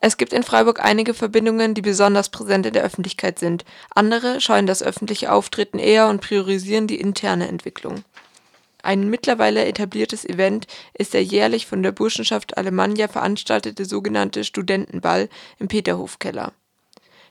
Es 0.00 0.16
gibt 0.16 0.32
in 0.32 0.42
Freiburg 0.42 0.82
einige 0.82 1.14
Verbindungen, 1.14 1.74
die 1.74 1.82
besonders 1.82 2.30
präsent 2.30 2.66
in 2.66 2.72
der 2.72 2.82
Öffentlichkeit 2.82 3.38
sind. 3.38 3.64
Andere 3.94 4.40
scheuen 4.40 4.66
das 4.66 4.82
öffentliche 4.82 5.30
Auftreten 5.30 5.78
eher 5.78 6.08
und 6.08 6.20
priorisieren 6.20 6.88
die 6.88 7.00
interne 7.00 7.46
Entwicklung. 7.46 8.02
Ein 8.82 9.08
mittlerweile 9.08 9.64
etabliertes 9.66 10.24
Event 10.24 10.66
ist 10.94 11.14
der 11.14 11.22
jährlich 11.22 11.66
von 11.66 11.82
der 11.82 11.92
Burschenschaft 11.92 12.56
Alemannia 12.56 13.08
veranstaltete 13.08 13.84
sogenannte 13.84 14.44
Studentenball 14.44 15.28
im 15.58 15.68
Peterhofkeller. 15.68 16.52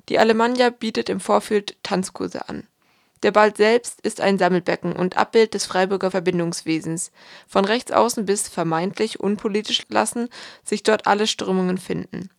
Die 0.10 0.20
Alemannia 0.20 0.70
bietet 0.70 1.10
im 1.10 1.20
Vorfeld 1.20 1.78
Tanzkurse 1.84 2.50
an. 2.50 2.68
Der 3.24 3.32
Ball 3.32 3.56
selbst 3.56 4.00
ist 4.02 4.22
ein 4.22 4.38
Sammelbecken 4.38 4.94
und 4.94 5.18
Abbild 5.18 5.54
des 5.54 5.66
Freiburger 5.66 6.10
Verbindungswesens. 6.10 7.12
Von 7.48 7.66
rechts 7.66 7.92
außen 7.92 8.26
bis 8.26 8.48
vermeintlich 8.48 9.20
unpolitisch 9.20 9.86
lassen 9.90 10.30
sich 10.64 10.84
dort 10.84 11.06
alle 11.06 11.28
Strömungen 11.28 11.78
finden. 11.78 12.30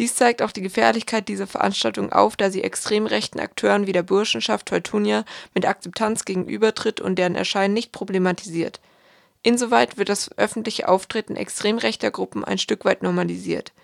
Dies 0.00 0.14
zeigt 0.14 0.40
auch 0.40 0.50
die 0.50 0.62
Gefährlichkeit 0.62 1.28
dieser 1.28 1.46
Veranstaltung 1.46 2.10
auf, 2.10 2.34
da 2.34 2.50
sie 2.50 2.64
extrem 2.64 3.04
rechten 3.04 3.38
Akteuren 3.38 3.86
wie 3.86 3.92
der 3.92 4.02
Burschenschaft 4.02 4.64
Teutonia 4.64 5.26
mit 5.52 5.66
Akzeptanz 5.66 6.24
gegenübertritt 6.24 7.02
und 7.02 7.18
deren 7.18 7.34
Erscheinen 7.34 7.74
nicht 7.74 7.92
problematisiert. 7.92 8.80
Insoweit 9.42 9.98
wird 9.98 10.08
das 10.08 10.30
öffentliche 10.38 10.88
Auftreten 10.88 11.36
extrem 11.36 11.76
rechter 11.76 12.10
Gruppen 12.10 12.46
ein 12.46 12.56
Stück 12.56 12.86
weit 12.86 13.02
normalisiert. 13.02 13.74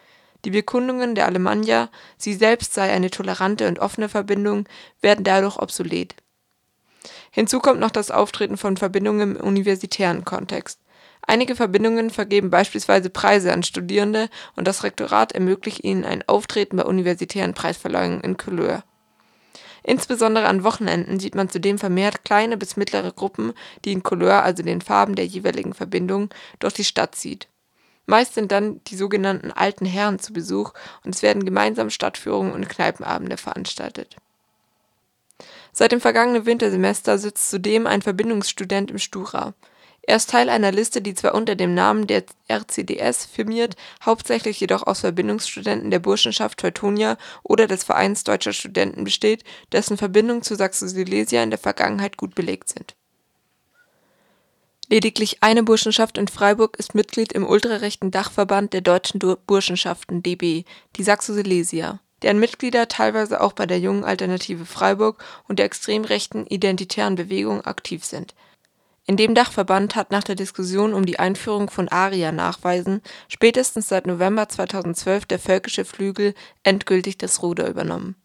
Die 0.46 0.50
Bekundungen 0.50 1.14
der 1.16 1.26
Alemannia, 1.26 1.90
sie 2.16 2.32
selbst 2.32 2.72
sei 2.72 2.90
eine 2.90 3.10
tolerante 3.10 3.68
und 3.68 3.78
offene 3.78 4.08
Verbindung, 4.08 4.66
werden 5.02 5.22
dadurch 5.22 5.58
obsolet 5.58 6.14
Hinzu 7.30 7.60
kommt 7.60 7.80
noch 7.80 7.90
das 7.90 8.10
Auftreten 8.10 8.56
von 8.56 8.78
Verbindungen 8.78 9.36
im 9.36 9.44
universitären 9.44 10.24
Kontext. 10.24 10.80
Einige 11.26 11.56
Verbindungen 11.56 12.10
vergeben 12.10 12.50
beispielsweise 12.50 13.10
Preise 13.10 13.52
an 13.52 13.64
Studierende 13.64 14.28
und 14.54 14.68
das 14.68 14.84
Rektorat 14.84 15.32
ermöglicht 15.32 15.82
ihnen 15.82 16.04
ein 16.04 16.26
Auftreten 16.28 16.76
bei 16.76 16.84
universitären 16.84 17.54
Preisverleihungen 17.54 18.20
in 18.20 18.36
Couleur. 18.36 18.84
Insbesondere 19.82 20.46
an 20.46 20.64
Wochenenden 20.64 21.20
sieht 21.20 21.34
man 21.34 21.48
zudem 21.48 21.78
vermehrt 21.78 22.24
kleine 22.24 22.56
bis 22.56 22.76
mittlere 22.76 23.12
Gruppen, 23.12 23.52
die 23.84 23.92
in 23.92 24.02
Couleur, 24.02 24.42
also 24.42 24.62
den 24.62 24.80
Farben 24.80 25.14
der 25.14 25.26
jeweiligen 25.26 25.74
Verbindung, 25.74 26.30
durch 26.58 26.74
die 26.74 26.84
Stadt 26.84 27.14
zieht. 27.14 27.48
Meist 28.06 28.34
sind 28.34 28.52
dann 28.52 28.80
die 28.84 28.96
sogenannten 28.96 29.50
alten 29.50 29.84
Herren 29.84 30.18
zu 30.18 30.32
Besuch 30.32 30.72
und 31.04 31.14
es 31.14 31.22
werden 31.22 31.44
gemeinsam 31.44 31.90
Stadtführungen 31.90 32.52
und 32.52 32.68
Kneipenabende 32.68 33.36
veranstaltet 33.36 34.16
Seit 35.72 35.92
dem 35.92 36.00
vergangenen 36.00 36.46
Wintersemester 36.46 37.18
sitzt 37.18 37.50
zudem 37.50 37.86
ein 37.86 38.00
Verbindungsstudent 38.00 38.90
im 38.90 38.98
Stura. 38.98 39.52
Er 40.08 40.16
ist 40.16 40.30
Teil 40.30 40.48
einer 40.48 40.70
Liste, 40.70 41.02
die 41.02 41.14
zwar 41.14 41.34
unter 41.34 41.56
dem 41.56 41.74
Namen 41.74 42.06
der 42.06 42.24
RCDS 42.48 43.26
firmiert, 43.26 43.74
hauptsächlich 44.04 44.60
jedoch 44.60 44.86
aus 44.86 45.00
Verbindungsstudenten 45.00 45.90
der 45.90 45.98
Burschenschaft 45.98 46.58
Teutonia 46.58 47.18
oder 47.42 47.66
des 47.66 47.82
Vereins 47.82 48.22
Deutscher 48.22 48.52
Studenten 48.52 49.02
besteht, 49.02 49.42
dessen 49.72 49.96
Verbindungen 49.96 50.42
zu 50.42 50.54
Sachsen-Silesia 50.54 51.42
in 51.42 51.50
der 51.50 51.58
Vergangenheit 51.58 52.16
gut 52.16 52.36
belegt 52.36 52.68
sind. 52.68 52.94
Lediglich 54.88 55.42
eine 55.42 55.64
Burschenschaft 55.64 56.16
in 56.16 56.28
Freiburg 56.28 56.76
ist 56.78 56.94
Mitglied 56.94 57.32
im 57.32 57.44
ultrarechten 57.44 58.12
Dachverband 58.12 58.72
der 58.72 58.82
Deutschen 58.82 59.18
Burschenschaften 59.18 60.22
(DB), 60.22 60.62
die 60.94 61.02
Saxo-Silesia 61.02 61.98
deren 62.22 62.38
Mitglieder 62.40 62.88
teilweise 62.88 63.40
auch 63.40 63.52
bei 63.52 63.66
der 63.66 63.78
Jungen 63.78 64.04
Alternative 64.04 64.64
Freiburg 64.64 65.22
und 65.48 65.58
der 65.58 65.66
extrem 65.66 66.04
rechten 66.04 66.46
Identitären 66.46 67.14
Bewegung 67.14 67.60
aktiv 67.64 68.04
sind. 68.04 68.34
In 69.06 69.16
dem 69.16 69.34
Dachverband 69.34 69.94
hat 69.94 70.10
nach 70.10 70.24
der 70.24 70.34
Diskussion 70.34 70.92
um 70.92 71.06
die 71.06 71.20
Einführung 71.20 71.70
von 71.70 71.88
ARIA-Nachweisen 71.88 73.02
spätestens 73.28 73.88
seit 73.88 74.06
November 74.06 74.48
2012 74.48 75.26
der 75.26 75.38
völkische 75.38 75.84
Flügel 75.84 76.34
endgültig 76.64 77.16
das 77.16 77.42
Ruder 77.42 77.68
übernommen. 77.68 78.16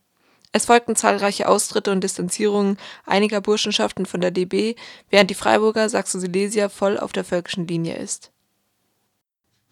Es 0.51 0.65
folgten 0.65 0.95
zahlreiche 0.95 1.47
Austritte 1.47 1.91
und 1.91 2.03
Distanzierungen 2.03 2.77
einiger 3.05 3.41
Burschenschaften 3.41 4.05
von 4.05 4.21
der 4.21 4.31
DB, 4.31 4.75
während 5.09 5.29
die 5.29 5.35
Freiburger 5.35 5.88
Saxo-Silesia 5.88 6.67
voll 6.67 6.97
auf 6.97 7.11
der 7.11 7.23
völkischen 7.23 7.67
Linie 7.67 7.95
ist. 7.95 8.31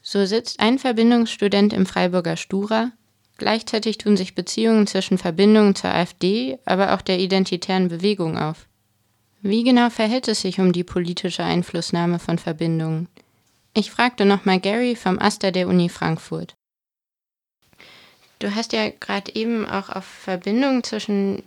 So 0.01 0.25
sitzt 0.25 0.59
ein 0.59 0.79
Verbindungsstudent 0.79 1.73
im 1.73 1.85
Freiburger 1.85 2.37
Stura, 2.37 2.91
Gleichzeitig 3.39 3.97
tun 3.97 4.17
sich 4.17 4.35
Beziehungen 4.35 4.85
zwischen 4.85 5.17
Verbindungen 5.17 5.73
zur 5.73 5.91
AfD, 5.91 6.59
aber 6.65 6.93
auch 6.93 7.01
der 7.01 7.19
identitären 7.19 7.87
Bewegung 7.87 8.37
auf. 8.37 8.67
Wie 9.41 9.63
genau 9.63 9.89
verhält 9.89 10.27
es 10.27 10.41
sich 10.41 10.59
um 10.59 10.73
die 10.73 10.83
politische 10.83 11.43
Einflussnahme 11.43 12.19
von 12.19 12.37
Verbindungen? 12.37 13.07
Ich 13.73 13.91
fragte 13.91 14.25
nochmal 14.25 14.59
Gary 14.59 14.95
vom 14.95 15.19
Aster 15.19 15.51
der 15.51 15.67
Uni 15.67 15.87
Frankfurt. 15.87 16.55
Du 18.39 18.53
hast 18.53 18.73
ja 18.73 18.89
gerade 18.89 19.35
eben 19.35 19.65
auch 19.65 19.89
auf 19.89 20.05
Verbindungen 20.05 20.83
zwischen 20.83 21.43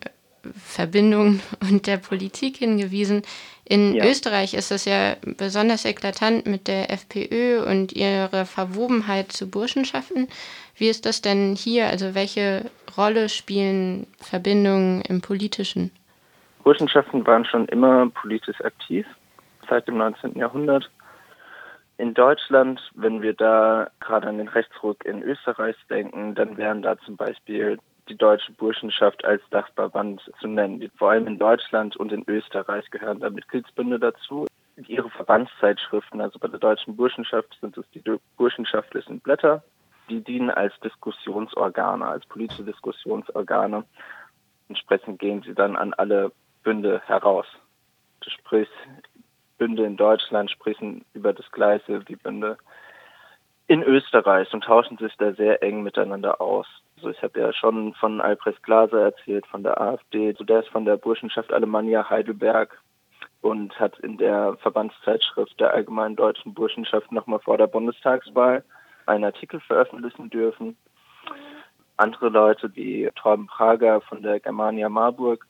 Verbindungen 0.65 1.43
und 1.61 1.87
der 1.87 1.99
Politik 1.99 2.59
hingewiesen. 2.59 3.23
In 3.65 3.95
ja. 3.95 4.05
Österreich 4.07 4.55
ist 4.55 4.71
das 4.71 4.85
ja 4.87 5.17
besonders 5.23 5.85
eklatant 5.85 6.47
mit 6.47 6.69
der 6.69 6.91
FPÖ 6.91 7.63
und 7.65 7.93
ihrer 7.93 8.47
Verwobenheit 8.47 9.33
zu 9.33 9.49
Burschenschaften. 9.49 10.29
Wie 10.77 10.89
ist 10.89 11.07
das 11.07 11.23
denn 11.23 11.55
hier? 11.55 11.89
Also 11.89 12.15
welche 12.15 12.71
Rolle 12.97 13.29
spielen 13.29 14.07
Verbindungen 14.19 15.03
im 15.03 15.21
Politischen? 15.21 15.91
Burschenschaften 16.63 17.27
waren 17.27 17.45
schon 17.45 17.67
immer 17.67 18.09
politisch 18.11 18.61
aktiv, 18.65 19.07
seit 19.69 19.89
dem 19.89 19.99
19. 19.99 20.37
Jahrhundert. 20.37 20.91
In 21.99 22.15
Deutschland, 22.15 22.81
wenn 22.95 23.23
wir 23.23 23.35
da 23.35 23.91
gerade 24.01 24.29
an 24.29 24.39
den 24.39 24.49
Rechtsruck 24.49 25.05
in 25.05 25.23
Österreich 25.23 25.77
denken, 25.91 26.35
dann 26.35 26.57
wären 26.57 26.83
da 26.83 26.97
zum 26.99 27.17
Beispiel 27.17 27.79
die 28.09 28.17
deutsche 28.17 28.53
Burschenschaft 28.53 29.25
als 29.25 29.43
Dachverband 29.51 30.21
zu 30.41 30.49
nennen. 30.49 30.91
Vor 30.97 31.11
allem 31.11 31.27
in 31.27 31.39
Deutschland 31.39 31.97
und 31.97 32.13
in 32.13 32.25
Österreich 32.27 32.91
gehören 32.91 33.21
da 33.21 33.31
Mitgliedsbünde 33.31 33.99
dazu. 33.99 34.47
Ihre 34.89 35.11
Verbandszeitschriften, 35.11 36.21
also 36.21 36.39
bei 36.39 36.49
der 36.49 36.59
deutschen 36.59 36.97
Burschenschaft 36.97 37.57
sind 37.61 37.77
es 37.77 37.85
die 37.91 38.03
burschenschaftlichen 38.37 39.21
Blätter, 39.21 39.63
die 40.09 40.23
dienen 40.23 40.51
als 40.51 40.73
Diskussionsorgane, 40.81 42.07
als 42.07 42.27
politische 42.27 42.65
Diskussionsorgane. 42.65 43.85
Entsprechend 44.69 45.19
gehen 45.19 45.43
sie 45.43 45.55
dann 45.55 45.77
an 45.77 45.93
alle 45.95 46.33
Bünde 46.63 47.03
heraus. 47.07 47.47
Sprich, 48.27 48.69
Bünde 49.59 49.85
in 49.85 49.97
Deutschland 49.97 50.51
sprechen 50.51 51.05
über 51.13 51.33
das 51.33 51.51
Gleiche 51.53 52.03
wie 52.09 52.17
Bünde 52.17 52.59
in 53.67 53.83
Österreich 53.83 54.53
und 54.53 54.65
tauschen 54.65 54.99
sich 54.99 55.15
da 55.17 55.33
sehr 55.33 55.63
eng 55.63 55.83
miteinander 55.83 56.41
aus. 56.41 56.67
Also 56.97 57.11
ich 57.11 57.23
habe 57.23 57.41
ja 57.41 57.53
schon 57.53 57.95
von 57.95 58.21
Albrecht 58.21 58.63
Glaser 58.63 59.03
erzählt, 59.03 59.47
von 59.47 59.63
der 59.63 59.81
AfD, 59.81 60.33
so 60.39 60.45
der 60.45 60.61
ist 60.61 60.69
von 60.69 60.85
der 60.85 60.97
Burschenschaft 60.97 61.53
Alemannia 61.53 62.09
Heidelberg 62.09 62.79
und 63.41 63.79
hat 63.79 63.99
in 64.01 64.19
der 64.19 64.57
Verbandszeitschrift 64.59 65.59
der 65.59 65.73
Allgemeinen 65.73 66.17
Deutschen 66.17 66.55
Burschenschaft 66.55 67.11
nochmal 67.11 67.41
vor 67.41 67.59
der 67.59 67.67
Bundestagswahl 67.67 68.65
einen 69.07 69.25
Artikel 69.25 69.61
veröffentlichen 69.61 70.31
dürfen. 70.31 70.77
Andere 71.97 72.29
Leute 72.29 72.75
wie 72.75 73.11
Torben 73.17 73.47
Prager 73.47 74.01
von 74.03 74.23
der 74.23 74.41
Germania 74.41 74.89
Marburg, 74.89 75.47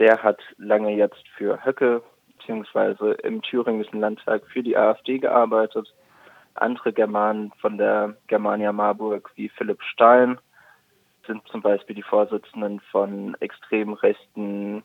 der 0.00 0.22
hat 0.22 0.40
lange 0.58 0.96
jetzt 0.96 1.22
für 1.36 1.64
Höcke 1.64 2.02
beziehungsweise 2.36 3.12
im 3.12 3.42
thüringischen 3.42 4.00
Landtag 4.00 4.42
für 4.46 4.64
die 4.64 4.76
AfD 4.76 5.18
gearbeitet. 5.18 5.94
Andere 6.54 6.92
Germanen 6.92 7.52
von 7.60 7.78
der 7.78 8.16
Germania 8.26 8.72
Marburg 8.72 9.30
wie 9.36 9.48
Philipp 9.50 9.82
Stein 9.82 10.38
sind 11.26 11.46
zum 11.46 11.62
Beispiel 11.62 11.94
die 11.94 12.02
Vorsitzenden 12.02 12.80
von 12.90 13.36
extrem 13.38 13.92
rechten 13.92 14.82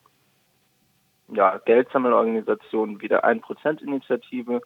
ja, 1.29 1.57
Geldsammelorganisationen 1.65 3.01
wie 3.01 3.07
der 3.07 3.25
1%-Initiative 3.25 4.62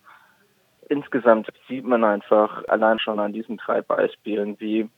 insgesamt 0.90 1.48
sieht 1.68 1.86
man 1.86 2.04
einfach 2.04 2.68
allein 2.68 3.00
schon 3.00 3.20
an 3.20 3.32
diesen 3.32 3.58
drei 3.58 3.82
Beispielen, 3.82 4.60
wie 4.60 4.90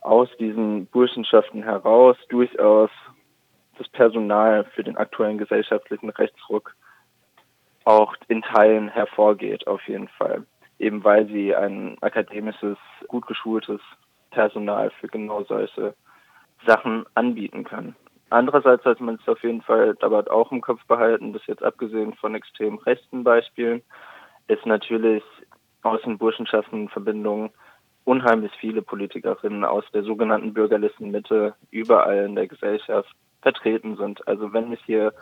aus 0.00 0.28
diesen 0.38 0.86
Burschenschaften 0.86 1.62
heraus 1.62 2.16
durchaus 2.28 2.90
das 3.78 3.88
Personal 3.88 4.64
für 4.74 4.84
den 4.84 4.96
aktuellen 4.96 5.38
gesellschaftlichen 5.38 6.10
Rechtsruck 6.10 6.74
auch 7.84 8.14
in 8.28 8.42
Teilen 8.42 8.88
hervorgeht, 8.88 9.66
auf 9.66 9.86
jeden 9.88 10.08
Fall. 10.08 10.44
Eben 10.78 11.02
weil 11.04 11.26
sie 11.26 11.54
ein 11.54 11.96
akademisches, 12.00 12.78
gut 13.08 13.26
geschultes 13.26 13.80
Personal 14.30 14.90
für 15.00 15.08
genau 15.08 15.44
solche 15.44 15.94
Sachen 16.66 17.04
anbieten 17.14 17.64
können. 17.64 17.96
Andererseits 18.30 18.84
sollte 18.84 19.02
man 19.02 19.16
es 19.20 19.28
auf 19.28 19.42
jeden 19.42 19.62
Fall 19.62 19.94
dabei 20.00 20.30
auch 20.30 20.50
im 20.52 20.62
Kopf 20.62 20.82
behalten, 20.86 21.32
dass 21.32 21.46
jetzt 21.46 21.62
abgesehen 21.62 22.14
von 22.14 22.34
extrem 22.34 22.78
rechten 22.78 23.24
Beispielen 23.24 23.82
ist 24.48 24.64
natürlich 24.66 25.22
aus 25.82 26.00
den 26.02 26.18
Burschenschaftenverbindungen 26.18 27.50
unheimlich 28.04 28.52
viele 28.58 28.82
Politikerinnen 28.82 29.64
aus 29.64 29.84
der 29.92 30.02
sogenannten 30.02 30.54
bürgerlichen 30.54 31.10
Mitte 31.10 31.54
überall 31.70 32.24
in 32.24 32.34
der 32.34 32.48
Gesellschaft 32.48 33.14
vertreten 33.42 33.96
sind. 33.96 34.26
Also 34.26 34.52
wenn 34.52 34.72
ich 34.72 34.80
hier 34.84 35.12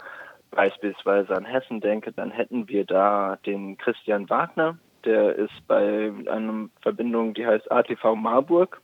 beispielsweise 0.51 1.37
an 1.37 1.45
Hessen 1.45 1.81
denke, 1.81 2.13
dann 2.13 2.31
hätten 2.31 2.69
wir 2.69 2.85
da 2.85 3.39
den 3.47 3.79
Christian 3.79 4.29
Wagner, 4.31 4.79
der 5.05 5.37
ist 5.37 5.67
bei 5.67 6.13
einer 6.29 6.69
Verbindung, 6.83 7.35
die 7.35 7.47
heißt 7.47 7.71
ATV 7.71 8.15
Marburg 8.15 8.81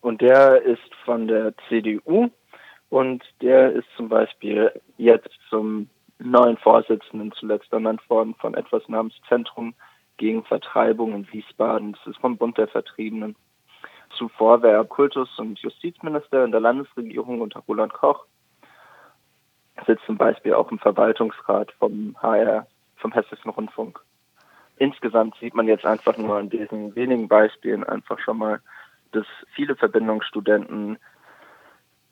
und 0.00 0.20
der 0.20 0.62
ist 0.62 0.94
von 1.04 1.28
der 1.28 1.54
CDU 1.68 2.30
und 2.90 3.22
der 3.40 3.72
ist 3.72 3.86
zum 3.96 4.08
Beispiel 4.08 4.72
jetzt 4.96 5.30
zum 5.48 5.88
neuen 6.18 6.56
Vorsitzenden 6.56 7.32
zuletzt 7.32 7.72
ernannt 7.72 8.08
worden 8.10 8.34
von 8.34 8.54
etwas 8.54 8.88
namens 8.88 9.14
Zentrum 9.28 9.74
gegen 10.16 10.44
Vertreibung 10.44 11.14
in 11.14 11.32
Wiesbaden. 11.32 11.92
Das 11.92 12.06
ist 12.06 12.20
vom 12.20 12.36
Bund 12.36 12.58
der 12.58 12.68
Vertriebenen. 12.68 13.36
Zuvor 14.16 14.62
war 14.62 14.70
er 14.70 14.84
Kultus- 14.84 15.38
und 15.38 15.58
Justizminister 15.60 16.44
in 16.44 16.50
der 16.50 16.60
Landesregierung 16.60 17.40
unter 17.40 17.60
Roland 17.68 17.92
Koch. 17.92 18.26
Sitzt 19.86 20.04
zum 20.06 20.16
Beispiel 20.16 20.54
auch 20.54 20.70
im 20.70 20.78
Verwaltungsrat 20.78 21.72
vom 21.78 22.16
HR, 22.20 22.66
vom 22.96 23.12
Hessischen 23.12 23.50
Rundfunk. 23.50 24.00
Insgesamt 24.76 25.34
sieht 25.40 25.54
man 25.54 25.66
jetzt 25.66 25.84
einfach 25.84 26.16
nur 26.16 26.36
an 26.36 26.50
diesen 26.50 26.94
wenigen 26.94 27.28
Beispielen 27.28 27.84
einfach 27.84 28.18
schon 28.20 28.38
mal, 28.38 28.60
dass 29.12 29.26
viele 29.54 29.74
Verbindungsstudenten 29.76 30.98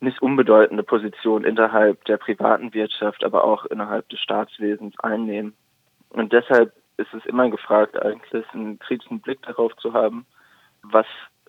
nicht 0.00 0.20
unbedeutende 0.20 0.82
Positionen 0.82 1.44
innerhalb 1.44 2.04
der 2.04 2.16
privaten 2.16 2.74
Wirtschaft, 2.74 3.24
aber 3.24 3.44
auch 3.44 3.64
innerhalb 3.66 4.08
des 4.08 4.20
Staatswesens 4.20 4.98
einnehmen. 5.00 5.54
Und 6.10 6.32
deshalb 6.32 6.72
ist 6.96 7.12
es 7.14 7.24
immer 7.26 7.50
gefragt, 7.50 8.00
eigentlich 8.00 8.44
einen 8.52 8.78
kritischen 8.78 9.20
Blick 9.20 9.42
darauf 9.42 9.76
zu 9.76 9.92
haben, 9.92 10.26
was 10.82 11.06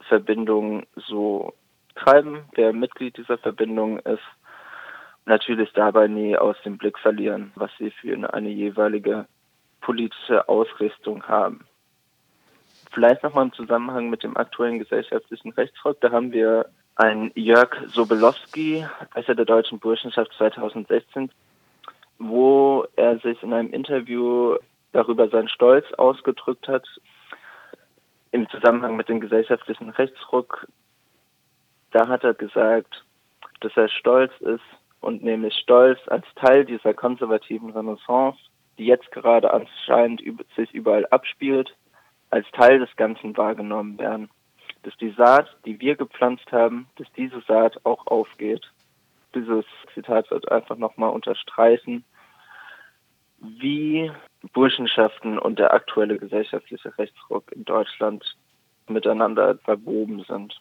Verbindungen 0.07 0.85
so 0.95 1.53
treiben, 1.95 2.45
wer 2.53 2.73
Mitglied 2.73 3.17
dieser 3.17 3.37
Verbindung 3.37 3.99
ist. 3.99 4.23
Natürlich 5.27 5.73
dabei 5.73 6.07
nie 6.07 6.37
aus 6.37 6.55
dem 6.63 6.77
Blick 6.77 6.97
verlieren, 6.97 7.51
was 7.55 7.69
sie 7.77 7.91
für 7.91 8.33
eine, 8.33 8.49
jeweilige 8.49 9.25
politische 9.81 10.47
Ausrichtung 10.47 11.27
haben. 11.27 11.65
Vielleicht 12.93 13.23
nochmal 13.23 13.47
im 13.47 13.51
Zusammenhang 13.51 14.09
mit 14.09 14.23
dem 14.23 14.37
aktuellen 14.37 14.79
gesellschaftlichen 14.79 15.51
Rechtsruck, 15.51 15.99
da 15.99 16.11
haben 16.11 16.31
wir 16.31 16.69
einen 16.95 17.33
Jörg 17.35 17.75
Sobelowski, 17.87 18.85
Besser 19.13 19.35
der 19.35 19.43
deutschen 19.43 19.79
Burschenschaft 19.79 20.31
2016, 20.37 21.29
wo 22.19 22.85
er 22.95 23.19
sich 23.19 23.43
in 23.43 23.51
einem 23.51 23.73
Interview 23.73 24.55
darüber 24.93 25.27
seinen 25.27 25.49
Stolz 25.49 25.91
ausgedrückt 25.97 26.69
hat, 26.69 26.87
im 28.31 28.47
Zusammenhang 28.49 28.95
mit 28.95 29.09
dem 29.09 29.19
gesellschaftlichen 29.19 29.89
Rechtsruck. 29.89 30.69
Da 31.91 32.07
hat 32.07 32.23
er 32.23 32.33
gesagt, 32.33 33.03
dass 33.59 33.75
er 33.75 33.89
stolz 33.89 34.31
ist 34.39 34.63
und 35.07 35.23
nämlich 35.23 35.53
stolz 35.55 35.99
als 36.07 36.25
Teil 36.35 36.65
dieser 36.65 36.93
konservativen 36.93 37.69
Renaissance, 37.69 38.37
die 38.77 38.87
jetzt 38.87 39.09
gerade 39.13 39.53
anscheinend 39.53 40.21
sich 40.57 40.73
überall 40.73 41.05
abspielt, 41.07 41.73
als 42.29 42.45
Teil 42.51 42.79
des 42.79 42.93
Ganzen 42.97 43.37
wahrgenommen 43.37 43.97
werden. 43.97 44.29
Dass 44.83 44.97
die 44.97 45.11
Saat, 45.11 45.47
die 45.65 45.79
wir 45.79 45.95
gepflanzt 45.95 46.51
haben, 46.51 46.89
dass 46.97 47.07
diese 47.15 47.39
Saat 47.47 47.79
auch 47.85 48.05
aufgeht. 48.07 48.69
Dieses 49.33 49.63
Zitat 49.93 50.29
wird 50.29 50.51
einfach 50.51 50.75
nochmal 50.75 51.11
unterstreichen, 51.11 52.03
wie 53.39 54.11
Burschenschaften 54.51 55.39
und 55.39 55.57
der 55.57 55.73
aktuelle 55.73 56.17
gesellschaftliche 56.17 56.97
Rechtsruck 56.97 57.49
in 57.53 57.63
Deutschland 57.63 58.35
miteinander 58.89 59.57
verwoben 59.59 60.25
sind. 60.27 60.59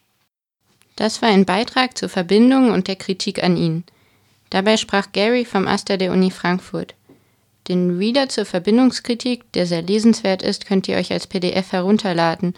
Das 0.95 1.21
war 1.21 1.31
ein 1.31 1.47
Beitrag 1.47 1.99
zur 1.99 2.09
Verbindung 2.09 2.71
und 2.71 2.87
der 2.87 2.97
Kritik 2.97 3.43
an 3.43 3.57
ihn. 3.57 3.83
Dabei 4.51 4.77
sprach 4.77 5.13
Gary 5.13 5.45
vom 5.45 5.67
Aster 5.67 5.97
der 5.97 6.13
Uni 6.13 6.31
Frankfurt. 6.31 6.95
Den 7.69 7.99
Reader 7.99 8.29
zur 8.29 8.45
Verbindungskritik, 8.45 9.51
der 9.53 9.67
sehr 9.67 9.83
lesenswert 9.83 10.43
ist, 10.43 10.67
könnt 10.67 10.87
ihr 10.89 10.97
euch 10.97 11.13
als 11.13 11.27
PDF 11.27 11.73
herunterladen 11.73 12.55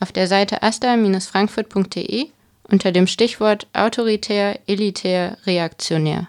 auf 0.00 0.12
der 0.12 0.26
Seite 0.26 0.62
aster-frankfurt.de 0.62 2.28
unter 2.64 2.92
dem 2.92 3.06
Stichwort 3.06 3.66
autoritär, 3.72 4.58
elitär, 4.66 5.36
reaktionär. 5.44 6.28